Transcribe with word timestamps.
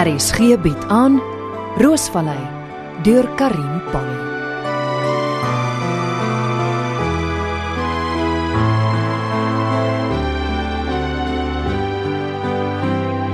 RSG 0.00 0.56
bied 0.64 0.84
aan 0.88 1.18
Roosvallei 1.76 2.40
deur 3.04 3.26
Karin 3.36 3.80
Pan. 3.92 4.06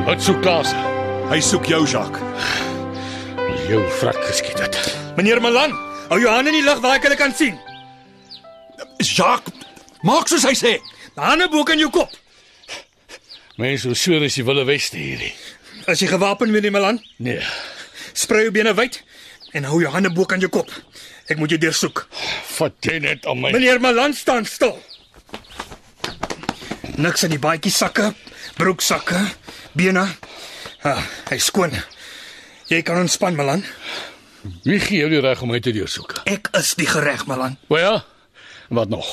Wat 0.08 0.18
soek 0.26 0.42
Klaas? 0.42 0.74
Hy 1.30 1.38
soek 1.38 1.70
jou, 1.70 1.84
Jacques. 1.86 2.18
Jou 3.70 3.84
vrak 4.00 4.18
geskiet 4.26 4.58
het. 4.58 4.82
Meneer 5.14 5.38
Malan, 5.44 5.70
hou 6.10 6.18
jou 6.18 6.34
hande 6.34 6.50
in 6.50 6.64
die 6.64 6.66
lug 6.66 6.82
waar 6.82 6.98
ek 6.98 7.06
hulle 7.06 7.20
kan 7.20 7.34
sien. 7.34 7.54
Jacques, 8.98 9.54
maak 10.02 10.26
soos 10.26 10.50
hy 10.50 10.56
sê. 10.58 10.78
Hande 11.14 11.46
bo 11.46 11.62
kan 11.62 11.78
jou 11.78 11.94
kop. 11.94 12.10
Mense 13.54 13.94
so 13.94 14.18
as 14.18 14.34
jy 14.34 14.42
wille 14.50 14.66
weste 14.66 14.98
hierdie. 14.98 15.36
As 15.86 16.00
jy 16.02 16.08
gewapen 16.10 16.50
meneer 16.50 16.72
Malan, 16.74 16.98
Nee. 17.18 17.42
sprei 18.12 18.42
jou 18.46 18.50
bene 18.52 18.74
wyd 18.74 19.02
en 19.54 19.64
hou 19.64 19.80
jou 19.80 19.90
hande 19.92 20.10
bo 20.10 20.24
kan 20.24 20.40
jou 20.40 20.50
kop. 20.50 20.70
Ek 21.28 21.38
moet 21.38 21.50
jou 21.50 21.58
deursoek. 21.58 22.06
Vat 22.58 22.72
jy 22.80 22.98
net 23.02 23.26
aan 23.26 23.40
my. 23.40 23.52
Meneer 23.52 23.80
Malan 23.80 24.14
staan 24.14 24.44
stil. 24.46 24.78
Niks 26.96 27.22
in 27.26 27.30
die 27.34 27.38
baadjie 27.38 27.70
sakke, 27.72 28.14
broeksakke, 28.56 29.18
bene. 29.76 30.06
Ah, 30.82 31.02
hy 31.30 31.38
skoon. 31.38 31.72
Jy 32.70 32.82
kan 32.82 32.98
ontspan, 33.04 33.36
Malan. 33.36 33.64
Wie 34.64 34.78
gee 34.80 34.98
jou 35.02 35.10
die 35.10 35.20
reg 35.20 35.42
om 35.42 35.50
my 35.50 35.60
te 35.60 35.72
deursoek? 35.74 36.20
Ek 36.30 36.48
is 36.58 36.74
die 36.78 36.86
gereg, 36.86 37.26
Malan. 37.26 37.58
O 37.68 37.78
ja. 37.78 38.04
Wat 38.68 38.88
nog? 38.90 39.06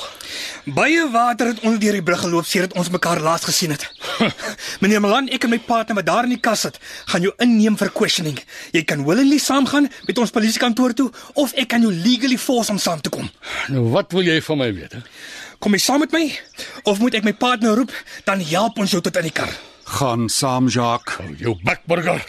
Baie 0.66 1.04
water 1.12 1.52
het 1.52 1.60
onder 1.62 1.78
deur 1.78 1.92
die 1.92 2.02
brug 2.02 2.20
geloop 2.24 2.46
sedert 2.46 2.72
ons 2.74 2.90
mekaar 2.90 3.20
laas 3.22 3.44
gesien 3.46 3.70
het. 3.70 3.84
Meneer 4.82 5.00
Malan, 5.02 5.28
ek 5.34 5.46
en 5.46 5.52
my 5.54 5.58
partner 5.62 5.98
wat 5.98 6.06
daar 6.08 6.28
in 6.28 6.34
die 6.34 6.40
kas 6.42 6.64
sit, 6.66 6.78
gaan 7.10 7.24
jou 7.26 7.32
inneem 7.42 7.76
vir 7.80 7.90
questioning. 7.94 8.38
Jy 8.74 8.84
kan 8.88 9.04
willingly 9.06 9.38
saamgaan 9.42 9.88
met 10.08 10.18
ons 10.22 10.32
polisiekantoor 10.34 10.94
toe 10.98 11.08
of 11.40 11.54
ek 11.60 11.70
kan 11.74 11.84
jou 11.84 11.92
legally 11.92 12.38
force 12.40 12.72
om 12.72 12.80
saam 12.82 13.02
te 13.04 13.12
kom. 13.14 13.30
Nou 13.72 13.86
wat 13.94 14.12
wil 14.16 14.26
jy 14.26 14.40
van 14.44 14.60
my 14.62 14.70
weet? 14.76 14.96
He? 14.98 15.02
Kom 15.62 15.76
jy 15.76 15.82
saam 15.82 16.02
met 16.04 16.12
my 16.14 16.24
of 16.84 17.00
moet 17.02 17.14
ek 17.18 17.26
my 17.26 17.32
partner 17.32 17.76
roep, 17.78 17.92
dan 18.28 18.42
help 18.44 18.78
ons 18.82 18.92
jou 18.94 19.00
tot 19.04 19.16
in 19.22 19.30
die 19.30 19.34
kar. 19.34 19.52
Gaan 19.98 20.28
saam, 20.32 20.68
Jacques. 20.72 21.18
Hou 21.20 21.34
jou 21.40 21.54
bakburger. 21.64 22.24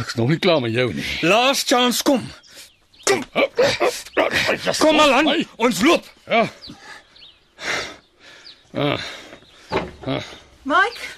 Ek's 0.00 0.14
nog 0.18 0.30
nie 0.30 0.38
klaar 0.38 0.60
met 0.62 0.74
jou 0.74 0.90
nie. 0.94 1.06
Last 1.26 1.66
chance 1.70 2.02
kom. 2.06 2.22
Kom 4.78 4.96
Malan, 4.96 5.24
My. 5.26 5.46
ons 5.58 5.80
loop. 5.82 6.06
Ja. 6.30 6.44
Mike? 10.62 11.08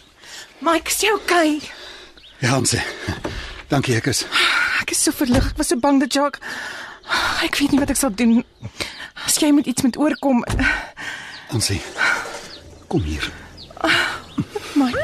Mike, 0.61 0.91
is 0.91 1.00
jy 1.00 1.12
okay? 1.14 1.61
Ja, 2.42 2.56
Hansie. 2.56 2.83
Dankie, 3.70 3.97
ek 3.97 4.06
is. 4.11 4.25
Ek 4.83 4.91
is 4.91 5.02
so 5.02 5.14
verlig. 5.14 5.52
Ek 5.52 5.58
was 5.58 5.70
so 5.70 5.78
bang 5.78 6.00
dat 6.02 6.12
Jacques 6.12 6.42
Ek 7.42 7.56
weet 7.58 7.72
nie 7.75 7.80
wat 7.83 7.91
ek 7.91 7.98
sal 7.98 8.12
doen. 8.14 8.42
As 9.27 9.38
jy 9.42 9.50
met 9.55 9.66
iets 9.70 9.83
moet 9.83 9.98
oorkom, 9.98 10.42
Hansie. 11.50 11.80
Kom 12.88 13.03
hier. 13.05 13.27
Mike. 14.78 15.03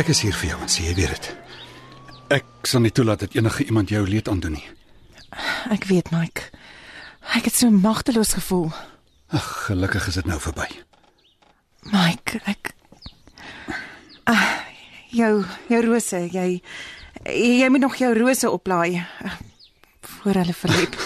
Ek 0.00 0.08
is 0.12 0.20
hier 0.24 0.36
vir 0.36 0.52
jou, 0.52 0.58
Hansie, 0.60 0.86
jy 0.86 0.94
weet 1.00 1.16
dit. 1.16 1.30
Ek 2.40 2.68
sal 2.68 2.84
nie 2.84 2.92
toelaat 2.94 3.24
dat 3.24 3.34
enige 3.36 3.66
iemand 3.66 3.90
jou 3.90 4.04
leed 4.06 4.30
aandoen 4.30 4.56
nie. 4.60 4.66
Ek 5.74 5.88
weet, 5.90 6.12
Mike. 6.14 6.46
Ek 7.36 7.48
het 7.48 7.56
so 7.56 7.72
magteloos 7.74 8.36
gevoel. 8.38 8.70
Ag, 9.30 9.48
gelukkig 9.66 10.06
is 10.10 10.14
dit 10.18 10.26
nou 10.26 10.40
verby. 10.42 10.66
Mike, 11.90 12.40
ek 12.50 12.72
ah, 14.30 14.48
jou 15.14 15.44
jou 15.70 15.82
rose, 15.86 16.24
jy 16.34 16.48
jy 17.26 17.68
moet 17.70 17.84
nog 17.84 17.98
jou 18.00 18.10
rose 18.16 18.50
oplaai 18.50 18.98
eh, 18.98 19.36
voor 20.16 20.40
hulle 20.42 20.56
verlep. 20.56 20.98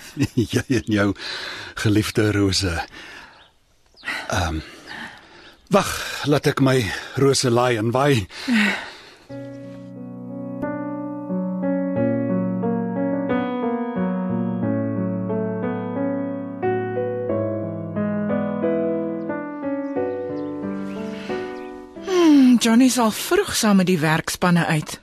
jy 0.54 0.64
en 0.80 0.92
jou 0.92 1.08
geliefde 1.84 2.28
rose. 2.36 2.76
Ehm 4.28 4.60
um, 4.60 4.62
Wag, 5.70 5.86
laat 6.26 6.48
ek 6.50 6.58
my 6.66 6.80
rose 7.22 7.46
laai 7.46 7.76
en 7.78 7.92
waai. 7.94 8.24
Johnny 22.60 22.90
sal 22.92 23.08
vroeg 23.10 23.54
saam 23.56 23.78
met 23.80 23.86
die 23.88 23.98
werkspanne 23.98 24.66
uit. 24.68 24.98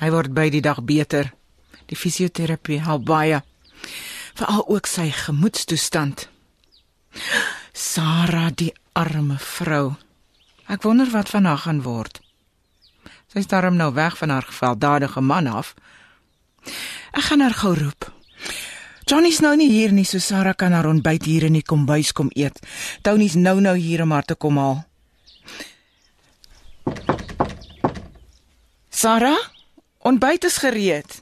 Hy 0.00 0.08
word 0.10 0.32
by 0.34 0.48
die 0.50 0.62
dag 0.64 0.80
beter. 0.82 1.28
Die 1.86 1.94
fisioterapie 1.94 2.80
help 2.82 3.04
baie. 3.06 3.44
Veral 4.34 4.64
ook 4.66 4.88
sy 4.90 5.04
gemoedstoestand. 5.14 6.24
Sarah, 7.70 8.48
die 8.50 8.72
arme 8.90 9.36
vrou. 9.38 9.92
Ek 10.66 10.82
wonder 10.82 11.06
wat 11.12 11.30
van 11.30 11.46
haar 11.46 11.62
gaan 11.62 11.84
word. 11.84 12.18
Sy's 13.30 13.46
darm 13.46 13.78
nou 13.78 13.92
weg 13.94 14.16
van 14.18 14.34
haar 14.34 14.48
gewelddadige 14.48 15.22
man 15.22 15.46
af. 15.46 15.76
Ek 17.14 17.28
gaan 17.28 17.44
haar 17.44 17.54
gou 17.54 17.76
roep. 17.78 18.08
Johnny's 19.06 19.38
nou 19.46 19.54
nie 19.54 19.70
hier 19.70 19.94
nie, 19.94 20.08
so 20.08 20.18
Sarah 20.18 20.58
kan 20.58 20.74
haar 20.74 20.90
ontbyt 20.90 21.30
hier 21.30 21.46
in 21.46 21.54
die 21.54 21.62
kombuis 21.62 22.10
kom 22.10 22.34
eet. 22.34 22.58
Tony's 23.06 23.38
nou 23.38 23.60
nou 23.60 23.76
hier 23.78 24.02
om 24.02 24.10
haar 24.10 24.26
te 24.26 24.34
kom 24.34 24.58
haal. 24.58 24.82
Sarah, 29.04 29.36
ontbyt 29.98 30.44
is 30.44 30.56
gereed. 30.56 31.18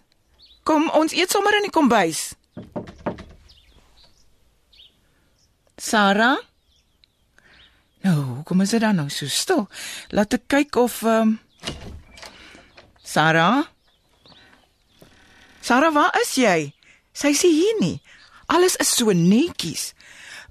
Kom, 0.62 0.84
ons 0.94 1.10
eet 1.18 1.32
sommer 1.34 1.56
in 1.58 1.64
die 1.66 1.72
kombuis. 1.74 2.20
Sarah? 5.82 6.36
Nou, 8.06 8.44
kom 8.46 8.62
is 8.62 8.76
dit 8.76 8.84
dan 8.84 9.00
nou 9.02 9.08
so 9.10 9.26
stil? 9.26 9.64
Laat 10.14 10.38
ek 10.38 10.46
kyk 10.54 10.78
of 10.78 11.00
ehm 11.02 11.34
um... 11.34 11.34
Sarah? 13.02 13.66
Sarah, 15.58 15.90
waar 15.90 16.14
is 16.22 16.36
jy? 16.38 16.70
Sy 17.10 17.34
nie 17.34 17.50
hier 17.50 17.82
nie. 17.82 17.96
Alles 18.46 18.78
is 18.78 18.94
so 18.94 19.10
netjies. 19.10 19.88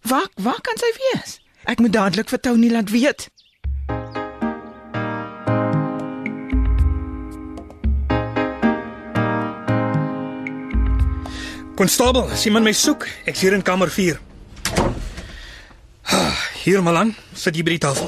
Waar 0.04 0.28
waar 0.36 0.60
kan 0.60 0.84
sy 0.84 0.92
wees? 1.00 1.40
Ek 1.64 1.80
moet 1.80 1.96
dadelik 1.96 2.28
vir 2.28 2.44
Tony 2.44 2.76
laat 2.76 2.92
weet. 2.92 3.31
Konstabel, 11.82 12.28
as 12.30 12.44
iemand 12.46 12.68
my 12.68 12.76
soek, 12.78 13.08
ek's 13.26 13.40
hier 13.42 13.56
in 13.58 13.64
kamer 13.66 13.90
4. 13.90 14.20
Ah, 16.14 16.36
Hier 16.62 16.84
Malan, 16.86 17.16
sit 17.34 17.58
jy 17.58 17.64
by 17.66 17.74
die 17.74 17.82
tafel. 17.82 18.06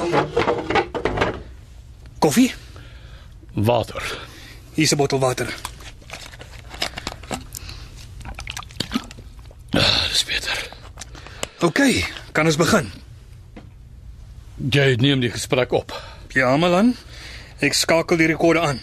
Koffie? 2.21 2.51
Water. 3.57 4.03
Hier's 4.77 4.93
'n 4.93 4.97
bottel 5.01 5.17
water. 5.17 5.49
Ah, 9.73 10.05
dis 10.13 10.23
beter. 10.23 10.69
OK, 11.65 11.81
kan 12.31 12.45
ons 12.45 12.61
begin? 12.61 12.91
Jy 14.69 14.95
neem 15.01 15.19
die 15.19 15.31
gesprek 15.33 15.71
op. 15.73 15.97
Ja, 16.37 16.57
Malan. 16.57 16.93
Ek 17.59 17.73
skakel 17.73 18.17
die 18.17 18.27
rekorde 18.27 18.59
aan. 18.61 18.79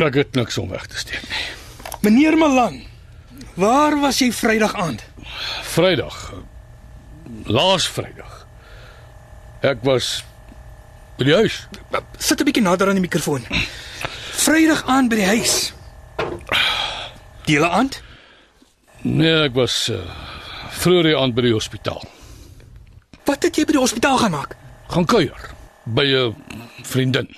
Ek 0.00 0.14
het 0.16 0.34
niks 0.34 0.56
om 0.58 0.70
weg 0.72 0.86
te 0.88 0.96
steek 0.96 1.20
nie. 1.28 1.42
Meneer 2.00 2.36
Malan, 2.40 2.78
waar 3.60 3.98
was 4.00 4.18
jy 4.22 4.30
Vrydag 4.32 4.72
aand? 4.74 5.04
Vrydag. 5.68 6.16
Laas 7.44 7.88
Vrydag. 7.88 8.46
Ek 9.60 9.84
was 9.84 10.22
by 11.18 11.28
die 11.28 11.34
huis. 11.36 11.66
Sit 12.16 12.40
'n 12.40 12.48
bietjie 12.48 12.64
nader 12.64 12.88
aan 12.88 12.96
die 12.96 13.04
mikrofoon. 13.04 13.44
Vrydag 14.40 14.86
aand 14.88 15.10
by 15.12 15.16
die 15.20 15.28
huis. 15.36 15.72
Die 17.44 17.54
hele 17.58 17.68
aand? 17.68 18.00
Nee, 19.02 19.44
ek 19.44 19.54
was 19.54 19.88
uh, 19.92 20.00
vroeër 20.80 21.12
die 21.12 21.16
aand 21.16 21.34
by 21.34 21.42
die 21.42 21.52
hospitaal. 21.52 22.00
Wat 23.28 23.42
het 23.42 23.56
jy 23.56 23.64
by 23.68 23.76
die 23.76 23.84
hospitaal 23.84 24.16
gaan 24.18 24.32
maak? 24.32 24.56
Gaan 24.88 25.04
kuier 25.04 25.50
by 25.84 26.08
'n 26.08 26.34
vriendin. 26.88 27.28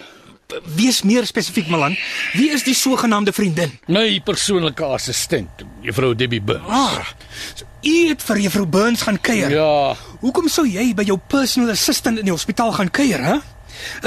Wees 0.76 1.02
meer 1.02 1.26
spesifiek, 1.26 1.68
Malan. 1.68 1.96
Wie 2.32 2.50
is 2.50 2.62
die 2.64 2.74
sogenaamde 2.74 3.32
vriendin? 3.32 3.72
My 3.88 4.20
persoonlike 4.24 4.84
assistent, 4.84 5.64
juffrou 5.80 6.14
Debbie 6.14 6.40
Burns. 6.40 6.68
Ah, 6.68 7.06
so 7.54 7.64
u 7.82 8.08
het 8.08 8.22
vir 8.22 8.36
juffrou 8.44 8.66
Burns 8.66 9.02
gaan 9.02 9.20
kuier. 9.20 9.50
Ja, 9.50 9.96
Hoekom 10.20 10.48
sou 10.48 10.66
jy 10.66 10.92
by 10.94 11.02
jou 11.02 11.18
personal 11.28 11.70
assistant 11.74 12.18
in 12.18 12.24
die 12.24 12.34
hospitaal 12.34 12.72
gaan 12.72 12.90
kuier, 12.90 13.22
hè? 13.22 13.38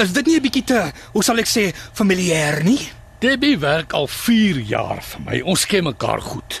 Is 0.02 0.12
dit 0.12 0.26
nie 0.26 0.36
'n 0.36 0.42
bietjie 0.42 0.64
te, 0.64 0.92
hoe 1.12 1.22
sal 1.22 1.38
ek 1.38 1.46
sê, 1.46 1.74
familier 1.92 2.62
nie? 2.64 2.80
Debbie 3.20 3.58
werk 3.58 3.92
al 3.92 4.06
4 4.06 4.58
jaar 4.60 5.02
vir 5.02 5.20
my. 5.26 5.40
Ons 5.44 5.66
ken 5.66 5.84
mekaar 5.84 6.20
goed. 6.20 6.60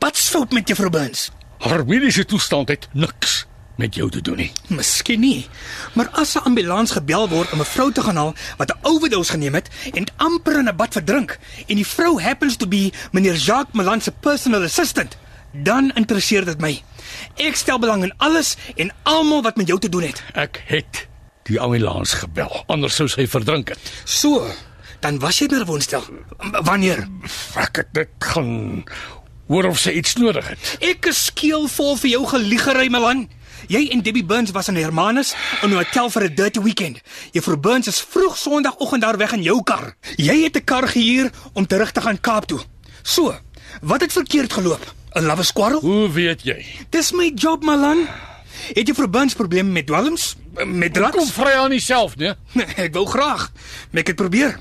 Wat's 0.00 0.28
fout 0.28 0.52
met 0.52 0.68
juffrou 0.68 0.90
Burns? 0.90 1.30
Haar 1.58 1.84
mediese 1.84 2.24
toestand 2.24 2.68
het 2.68 2.88
niks 2.92 3.46
met 3.80 3.94
jou 3.96 4.10
te 4.12 4.20
doen 4.20 4.36
nie. 4.36 4.50
Miskien 4.68 5.20
nie. 5.24 5.46
Maar 5.96 6.08
as 6.20 6.34
'n 6.36 6.44
ambulans 6.44 6.90
gebel 6.92 7.28
word 7.28 7.52
om 7.52 7.60
'n 7.60 7.64
vrou 7.64 7.92
te 7.92 8.02
gaan 8.02 8.16
haal 8.16 8.34
wat 8.58 8.70
'n 8.70 8.78
overdose 8.86 9.30
geneem 9.32 9.54
het 9.54 9.68
en 9.94 10.04
amper 10.16 10.58
in 10.58 10.68
'n 10.68 10.76
bad 10.76 10.92
verdrink 10.92 11.38
en 11.68 11.76
die 11.76 11.86
vrou 11.86 12.20
happens 12.22 12.56
to 12.56 12.66
be 12.66 12.92
meneer 13.12 13.34
Jacques 13.34 13.74
Malan 13.74 14.00
se 14.00 14.10
personal 14.12 14.62
assistant, 14.62 15.16
dan 15.52 15.90
interesseer 15.94 16.44
dit 16.44 16.60
my. 16.60 16.82
Ek 17.36 17.56
stel 17.56 17.78
belang 17.78 18.02
in 18.02 18.12
alles 18.18 18.56
en 18.76 18.92
almal 19.02 19.42
wat 19.42 19.56
met 19.56 19.66
jou 19.66 19.78
te 19.80 19.88
doen 19.88 20.02
het. 20.02 20.22
Ek 20.34 20.62
het 20.66 21.08
die 21.42 21.60
ambulans 21.60 22.12
gebel, 22.14 22.64
anders 22.66 22.94
sou 22.94 23.08
sy 23.08 23.26
verdrink 23.26 23.68
het. 23.68 23.78
So, 24.04 24.46
dan 25.00 25.18
was 25.18 25.38
jy 25.38 25.46
by 25.48 25.54
'n 25.54 25.64
woonstel. 25.64 26.02
W- 26.38 26.60
Wanneer? 26.64 27.08
Ek 27.56 27.76
het 27.76 27.86
dit 27.92 28.08
gaan 28.18 28.84
hoor 29.48 29.64
of 29.64 29.78
sy 29.78 29.90
iets 29.90 30.14
nodig 30.14 30.48
het. 30.48 30.76
Ek 30.80 31.06
is 31.06 31.24
skeelvol 31.24 31.96
vir 31.96 32.10
jou 32.10 32.26
geliegery, 32.26 32.88
Malan. 32.88 33.28
Jy 33.68 33.88
en 33.92 34.02
Debbie 34.02 34.24
Burns 34.24 34.50
was 34.50 34.68
in 34.68 34.76
Hermanus 34.76 35.34
in 35.62 35.70
'n 35.70 35.76
hotel 35.76 36.10
vir 36.10 36.22
'n 36.24 36.34
dirty 36.34 36.60
weekend. 36.60 37.00
Juffrou 37.32 37.56
Burns 37.56 37.86
is 37.86 38.00
vroeg 38.00 38.36
Sondagoggend 38.36 39.02
daar 39.02 39.16
weg 39.16 39.32
in 39.32 39.42
jou 39.42 39.62
kar. 39.62 39.96
Jy 40.16 40.42
het 40.42 40.56
'n 40.56 40.64
kar 40.64 40.88
gehuur 40.88 41.30
om 41.52 41.66
terug 41.66 41.92
te 41.92 42.00
gaan 42.00 42.20
Kaap 42.20 42.46
toe. 42.46 42.60
So, 43.02 43.34
wat 43.80 44.00
het 44.00 44.12
verkeerd 44.12 44.52
geloop? 44.52 44.94
'n 45.14 45.24
Lawwe 45.24 45.42
squarrel? 45.42 45.80
Hoe 45.80 46.10
weet 46.10 46.42
jy? 46.42 46.64
Dis 46.90 47.12
my 47.12 47.32
job, 47.34 47.62
Malan. 47.64 48.06
Het 48.74 48.86
Juffrou 48.86 49.08
Burns 49.08 49.34
probleme 49.34 49.70
met 49.70 49.86
dwelms? 49.86 50.36
Met 50.64 50.92
Kom 50.92 51.10
drugs? 51.12 51.30
vry 51.30 51.52
aan 51.52 51.70
jouself, 51.70 52.16
nee? 52.16 52.32
Nee, 52.52 52.66
ek 52.86 52.92
wou 52.94 53.06
graag. 53.06 53.52
Maar 53.90 54.00
ek 54.00 54.06
het 54.06 54.16
probeer. 54.16 54.58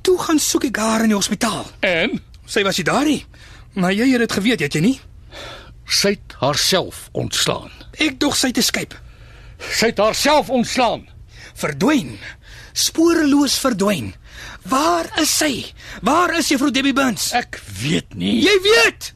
Toe 0.00 0.18
gaan 0.18 0.38
soek 0.38 0.64
ek 0.64 0.76
haar 0.76 1.00
in 1.00 1.06
die 1.08 1.14
hospitaal. 1.16 1.66
En 1.80 2.22
Sy 2.48 2.62
was 2.62 2.76
nie 2.76 2.84
daar 2.84 3.04
nie. 3.04 3.26
Maar 3.72 3.92
jy 3.92 4.08
het 4.10 4.18
dit 4.18 4.32
geweet, 4.32 4.60
het 4.60 4.72
jy 4.72 4.80
nie? 4.80 5.00
Sy 5.88 6.14
het 6.16 6.34
haarself 6.40 7.08
ontslaan. 7.12 7.70
Ek 7.98 8.18
dog 8.20 8.36
sy 8.36 8.52
het 8.52 8.60
escape. 8.62 8.96
Sy 9.58 9.92
het 9.92 9.98
haarself 9.98 10.50
ontslaan. 10.50 11.08
verdwyn. 11.58 12.18
Sporeloos 12.72 13.58
verdwyn. 13.58 14.12
Waar 14.68 15.08
is 15.18 15.30
sy? 15.40 15.64
Waar 16.06 16.36
is 16.38 16.48
juffrou 16.52 16.70
Debbie 16.70 16.94
Burns? 16.94 17.32
Ek 17.34 17.58
weet 17.80 18.14
nie. 18.14 18.36
Jy 18.44 18.54
weet. 18.62 19.12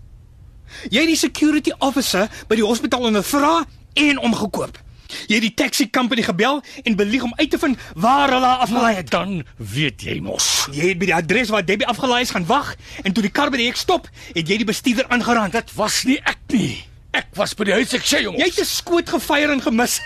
Jy 0.91 1.05
het 1.05 1.13
die 1.13 1.21
security 1.21 1.75
officer 1.79 2.27
by 2.51 2.59
die 2.59 2.67
hospitaal 2.67 3.07
ondervra 3.07 3.61
en 3.95 4.19
omgekoop. 4.19 4.81
Jy 5.29 5.37
het 5.37 5.45
die 5.45 5.55
taxi 5.55 5.87
company 5.93 6.25
gebel 6.25 6.63
en 6.83 6.97
belieg 6.97 7.23
om 7.23 7.35
uit 7.37 7.51
te 7.53 7.59
vind 7.61 7.79
waar 8.01 8.33
hulle 8.33 8.49
haar 8.49 8.65
afgelaai 8.65 8.95
het. 8.97 9.11
Dan 9.13 9.43
weet 9.57 10.03
jy 10.03 10.19
mos. 10.25 10.49
Jy 10.73 10.95
het 10.95 11.03
by 11.03 11.11
die 11.11 11.15
adres 11.17 11.53
waar 11.53 11.67
Debbie 11.69 11.87
afgelaai 11.87 12.23
is 12.25 12.33
gaan 12.35 12.49
wag 12.49 12.75
en 13.05 13.13
toe 13.13 13.23
die 13.23 13.33
kar 13.35 13.53
by 13.53 13.61
die 13.61 13.69
hek 13.69 13.79
stop, 13.81 14.09
het 14.33 14.49
jy 14.49 14.63
die 14.63 14.69
bestuurder 14.69 15.07
aangeraan. 15.13 15.53
Dit 15.53 15.75
was 15.77 16.03
nie 16.09 16.19
ek 16.25 16.41
nie. 16.53 16.85
Ek 17.13 17.27
was 17.37 17.53
by 17.53 17.65
die 17.69 17.75
huis 17.77 17.91
ek 17.93 18.07
sê 18.09 18.23
jongens. 18.25 18.41
Jy 18.41 18.49
het 18.49 18.61
'n 18.61 18.65
skoot 18.65 19.09
gefyer 19.09 19.51
en 19.53 19.61
gemis. 19.61 20.01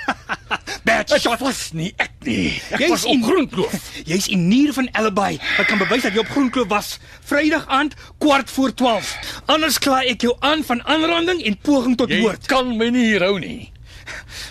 Bad 0.85 1.07
Dit 1.09 1.21
shot. 1.23 1.41
was 1.41 1.71
nie 1.73 1.93
ek 1.99 2.11
nie. 2.25 2.61
Ek 2.71 2.81
Jy's 2.81 2.91
was 2.91 3.05
op 3.05 3.23
Groenkloof. 3.23 3.75
Jy's 4.11 4.27
in 4.27 4.49
nier 4.49 4.73
van 4.73 4.89
alibi 4.93 5.39
wat 5.59 5.67
kan 5.67 5.79
bewys 5.79 6.03
dat 6.03 6.13
jy 6.13 6.19
op 6.19 6.29
Groenkloof 6.35 6.69
was 6.69 6.99
Vrydag 7.25 7.67
aand 7.69 7.95
kwart 8.19 8.51
voor 8.51 8.75
12. 8.75 9.17
Anders 9.47 9.79
kla 9.79 10.03
ek 10.03 10.21
jou 10.23 10.35
aan 10.41 10.65
van 10.65 10.83
aanranding 10.85 11.43
en 11.47 11.57
poging 11.59 11.97
tot 11.97 12.09
Jy 12.11 12.21
moord. 12.21 12.47
kan 12.47 12.77
my 12.77 12.89
nie 12.91 13.05
hier 13.07 13.23
hou 13.23 13.39
nie. 13.39 13.71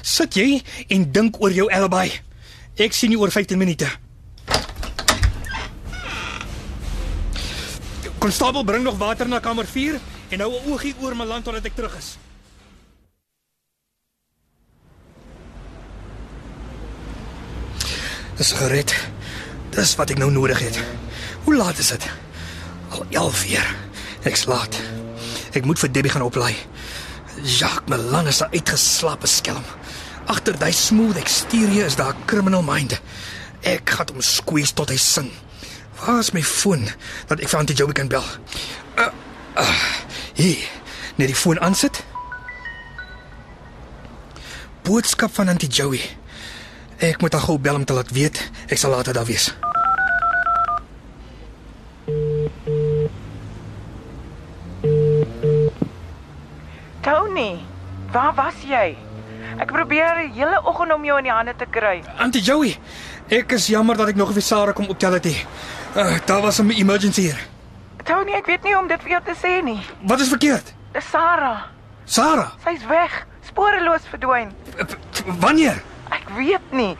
Sit 0.01 0.33
jy 0.36 0.62
en 0.89 1.12
dink 1.12 1.36
oor 1.41 1.51
jou 1.51 1.68
alibi. 1.71 2.12
Ek 2.77 2.94
sien 2.94 3.12
jou 3.12 3.19
oor 3.21 3.31
15 3.31 3.57
minute. 3.57 3.88
Konstabel 8.19 8.63
bring 8.63 8.83
nog 8.83 8.98
water 8.98 9.27
na 9.27 9.39
kamer 9.39 9.65
4 9.68 10.00
en 10.30 10.39
hou 10.39 10.51
'n 10.51 10.72
oogie 10.72 10.95
oor 11.01 11.16
my 11.16 11.25
land 11.25 11.44
totdat 11.44 11.66
ek 11.66 11.75
terug 11.75 11.98
is. 11.98 12.18
Dis 18.36 18.51
gered. 18.51 18.92
Dis 19.72 19.95
wat 19.95 20.10
ek 20.10 20.18
nou 20.18 20.31
nodig 20.31 20.60
het. 20.60 20.80
Hoe 21.44 21.56
laat 21.56 21.77
is 21.77 21.88
dit? 21.88 22.07
Al 22.89 23.06
11 23.10 23.45
uur. 23.50 23.75
Ek's 24.24 24.45
laat. 24.45 24.75
Ek 25.56 25.63
moet 25.66 25.80
vir 25.80 25.92
Debbie 25.92 26.12
gaan 26.12 26.25
oplaai. 26.25 26.56
Jacques 27.44 27.88
Melan 27.88 28.27
is 28.27 28.42
'n 28.42 28.51
uitgeslaapte 28.51 29.27
skelm. 29.27 29.63
Agter 30.25 30.57
daai 30.57 30.72
smooth 30.72 31.18
exterior 31.18 31.86
is 31.86 31.95
daar 31.95 32.13
'n 32.13 32.25
criminal 32.25 32.63
mind. 32.63 33.01
Ek 33.62 33.89
gaan 33.89 34.07
hom 34.12 34.22
squeeze 34.22 34.74
tot 34.74 34.89
hy 34.89 34.98
sing. 34.98 35.31
Waar 36.06 36.19
is 36.19 36.31
my 36.31 36.44
foon 36.44 36.88
dat 37.27 37.39
ek 37.39 37.50
vir 37.50 37.60
Auntie 37.60 37.75
Joey 37.75 37.94
kan 37.94 38.07
bel? 38.07 38.24
Uh, 38.98 39.07
uh, 39.57 39.94
hier, 40.36 40.64
net 41.16 41.32
die 41.32 41.36
foon 41.36 41.60
aansit. 41.64 42.04
Boodskap 44.86 45.34
van 45.34 45.48
Auntie 45.48 45.70
Joey. 45.70 46.02
Ek 47.04 47.22
moet 47.22 47.34
haar 47.34 47.48
gou 47.48 47.58
bel 47.60 47.76
om 47.76 47.86
te 47.86 47.96
laat 47.96 48.12
weet 48.16 48.40
ek 48.72 48.80
sal 48.80 48.94
later 48.96 49.16
daar 49.16 49.28
wees. 49.28 49.50
Tony, 57.02 57.60
waar 58.12 58.36
was 58.36 58.62
jy? 58.68 58.94
Ek 59.56 59.72
probeer 59.72 60.22
die 60.26 60.32
hele 60.38 60.60
oggend 60.68 60.94
om 60.94 61.04
jou 61.08 61.18
in 61.22 61.28
die 61.28 61.34
hande 61.34 61.56
te 61.58 61.68
kry. 61.72 62.00
Auntie 62.20 62.44
Joey, 62.44 62.76
ek 63.32 63.56
is 63.58 63.68
jammer 63.72 63.98
dat 63.98 64.12
ek 64.14 64.20
nog 64.20 64.34
vir 64.36 64.44
Sarah 64.44 64.76
kom 64.76 64.90
optel 64.92 65.18
het. 65.18 65.26
hier. 65.26 65.46
Uh, 65.96 66.18
daar 66.26 66.42
was 66.42 66.60
'n 66.60 66.70
emergency 66.70 67.22
hier. 67.22 67.55
Tony, 68.06 68.31
ek 68.38 68.46
weet 68.46 68.63
nie 68.63 68.75
om 68.78 68.88
dit 68.88 69.02
vir 69.02 69.16
jou 69.16 69.22
te 69.25 69.34
sê 69.40 69.54
nie. 69.66 69.80
Wat 70.06 70.19
is 70.22 70.30
verkeerd? 70.30 70.74
Dis 70.94 71.07
Sarah. 71.10 71.66
Sarah, 72.06 72.52
Sy's 72.63 72.84
weg, 72.86 73.25
sporeloos 73.48 74.06
verdwyn. 74.12 74.52
wanneer? 75.42 75.81
Ek 76.13 76.28
weet 76.38 76.72
nie. 76.72 76.92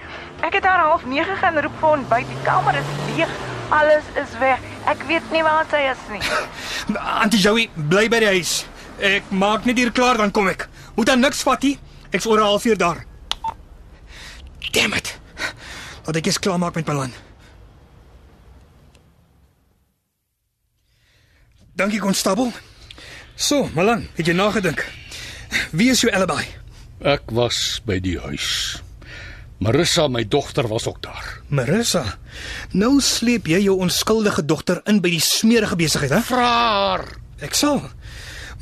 Ek 0.42 0.54
het 0.57 0.66
haar 0.66 0.81
half 0.88 1.06
9 1.06 1.38
gaan 1.38 1.60
roep 1.62 1.75
vir 1.80 1.90
ontbyt. 1.90 2.28
Die 2.28 2.42
kamer 2.44 2.75
is 2.80 2.90
leeg. 3.16 3.30
Alles 3.69 4.04
is 4.18 4.34
weg. 4.42 4.60
Ek 4.90 5.04
weet 5.07 5.30
nie 5.31 5.44
waar 5.46 5.66
sy 5.69 5.84
is 5.92 6.02
nie. 6.10 6.22
Auntie 7.22 7.40
Joey, 7.42 7.69
bly 7.75 8.08
by 8.10 8.19
die 8.25 8.31
huis. 8.38 8.66
Ek 9.00 9.30
maak 9.30 9.66
net 9.66 9.78
hier 9.78 9.92
klaar 9.92 10.18
dan 10.18 10.31
kom 10.31 10.48
ek. 10.50 10.68
Moet 10.98 11.06
dan 11.13 11.19
niks 11.22 11.44
vat 11.46 11.62
nie. 11.62 11.78
Ek's 12.12 12.25
oor 12.25 12.40
'n 12.42 12.50
halfuur 12.50 12.78
daar. 12.78 13.06
Damn 14.74 14.94
it. 14.94 15.19
Laat 16.06 16.16
ek 16.18 16.25
eens 16.25 16.40
klaar 16.40 16.60
maak 16.60 16.75
met 16.75 16.88
my 16.88 16.94
land. 16.94 17.13
Dankie 21.75 22.00
konstabel. 22.00 22.51
So, 23.36 23.69
Malan, 23.75 24.05
het 24.15 24.29
jy 24.29 24.34
nagedink? 24.34 24.79
Wie 25.75 25.89
is 25.91 26.01
jou 26.05 26.12
alibi? 26.15 26.46
Ek 27.03 27.27
was 27.36 27.82
by 27.86 27.98
die 28.00 28.15
huis. 28.24 28.79
Marissa, 29.60 30.08
my 30.12 30.24
dogter 30.27 30.67
was 30.72 30.88
ook 30.88 31.01
daar. 31.03 31.41
Marissa. 31.51 32.03
Nou 32.72 33.00
sleep 33.03 33.48
jy 33.51 33.60
jou 33.65 33.75
onskuldige 33.84 34.44
dogter 34.48 34.82
in 34.88 35.01
by 35.03 35.12
die 35.15 35.24
smerige 35.24 35.75
besigheid, 35.79 36.12
hè? 36.15 36.22
Vra 36.24 36.48
haar. 36.48 37.05
Ek 37.44 37.55
sal. 37.55 37.82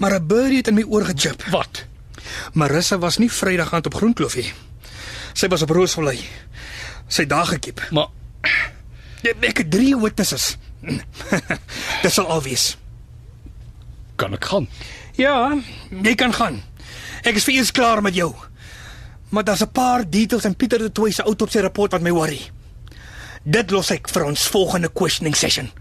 Maar 0.02 0.18
'n 0.20 0.28
birdie 0.28 0.58
het 0.58 0.68
in 0.68 0.76
my 0.76 0.84
oor 0.90 1.06
gechip. 1.06 1.44
Wat? 1.54 1.86
Marissa 2.54 2.98
was 2.98 3.18
nie 3.18 3.30
Vrydag 3.32 3.74
aand 3.74 3.86
op 3.86 3.94
Groenkloof 3.94 4.36
nie. 4.36 4.54
Sy 5.34 5.48
was 5.48 5.62
op 5.62 5.70
Roosvallei. 5.70 6.20
Sy 7.08 7.26
daar 7.26 7.46
gekiep. 7.46 7.82
Maar 7.92 8.08
Ek 9.40 9.58
het 9.58 9.72
drie 9.72 9.96
witnesses. 9.98 10.58
Dit 12.04 12.12
sal 12.12 12.28
al 12.28 12.42
wees. 12.42 12.78
Kan 14.24 14.34
ek 14.40 14.46
gaan? 14.48 14.68
Ja, 15.20 15.36
jy 16.04 16.16
kan 16.16 16.34
gaan. 16.34 16.62
Ek 17.28 17.36
is 17.36 17.46
vir 17.48 17.60
eers 17.60 17.72
klaar 17.76 18.02
met 18.04 18.16
jou. 18.16 18.32
Maar 19.34 19.44
daar's 19.44 19.64
'n 19.64 19.72
paar 19.72 20.10
details 20.10 20.46
in 20.46 20.56
Pieter 20.56 20.80
de 20.80 20.92
Tooy 20.92 21.12
se 21.12 21.24
autopsie 21.24 21.62
rapport 21.62 21.92
wat 21.92 22.02
my 22.02 22.12
worry. 22.12 22.42
Dit 23.44 23.72
los 23.72 23.92
ek 23.92 24.10
vir 24.10 24.24
ons 24.24 24.48
volgende 24.48 24.90
questioning 24.94 25.36
session. 25.36 25.72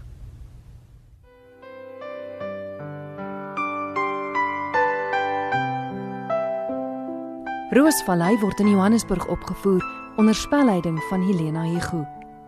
Roosvallei 7.71 8.39
word 8.39 8.59
in 8.59 8.69
Johannesburg 8.69 9.27
opgevoer 9.27 9.83
onder 10.15 10.35
spelleiding 10.35 10.99
van 11.09 11.21
Helena 11.21 11.63
Hugo 11.63 12.07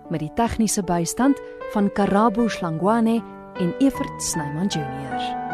met 0.09 0.19
die 0.19 0.33
tegniese 0.35 0.83
bystand 0.83 1.41
van 1.71 1.91
Karabo 1.91 2.47
Slangwane 2.47 3.23
en 3.53 3.73
Evert 3.79 4.23
Snyman 4.23 4.67
Junior. 4.67 5.44